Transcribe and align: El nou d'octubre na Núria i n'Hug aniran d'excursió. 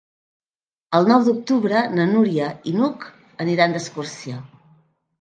El 0.99 1.05
nou 1.11 1.25
d'octubre 1.27 1.85
na 1.99 2.07
Núria 2.15 2.49
i 2.73 2.77
n'Hug 2.81 3.09
aniran 3.49 3.79
d'excursió. 3.81 4.45